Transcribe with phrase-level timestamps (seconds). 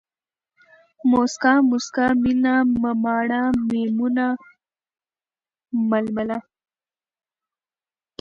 [1.11, 4.27] موسکا، مُسکا، مينه، مماڼه، ميمونه،
[5.89, 6.39] ململه